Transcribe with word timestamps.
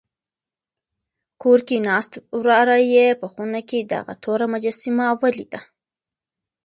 کور 1.41 1.59
کې 1.67 1.77
ناست 1.87 2.13
وراره 2.39 2.77
یې 2.93 3.07
په 3.21 3.27
خونه 3.33 3.59
کې 3.69 3.79
دغه 3.93 4.13
توره 4.23 4.45
مجسمه 4.53 5.07
ولیده. 5.21 5.59